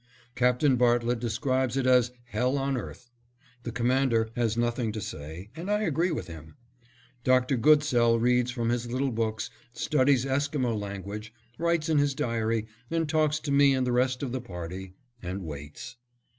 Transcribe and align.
Captain 0.33 0.77
Bartlett 0.77 1.19
describes 1.19 1.77
it 1.77 1.85
as 1.85 2.11
"Hell 2.23 2.57
on 2.57 2.75
Earth"; 2.75 3.11
the 3.61 3.71
Commander 3.71 4.31
has 4.35 4.57
nothing 4.57 4.91
to 4.91 4.99
say, 4.99 5.51
and 5.55 5.69
I 5.69 5.81
agree 5.83 6.09
with 6.09 6.25
him. 6.25 6.55
Dr. 7.23 7.55
Goodsell 7.55 8.17
reads 8.19 8.49
from 8.49 8.69
his 8.69 8.89
little 8.91 9.11
books, 9.11 9.51
studies 9.73 10.25
Esquimo 10.25 10.73
language, 10.75 11.31
writes 11.59 11.87
in 11.87 11.99
his 11.99 12.15
diary 12.15 12.65
and 12.89 13.07
talks 13.07 13.39
to 13.41 13.51
me 13.51 13.75
and 13.75 13.85
the 13.85 13.91
rest 13.91 14.23
of 14.23 14.31
the 14.31 14.41
party, 14.41 14.95
and 15.21 15.43
waits. 15.43 15.97